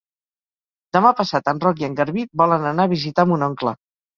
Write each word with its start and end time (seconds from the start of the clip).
Demà 0.97 1.11
passat 1.19 1.51
en 1.53 1.61
Roc 1.65 1.83
i 1.83 1.87
en 1.91 1.99
Garbí 2.01 2.27
volen 2.45 2.69
anar 2.73 2.89
a 2.91 2.95
visitar 2.99 3.31
mon 3.35 3.47
oncle. 3.51 3.79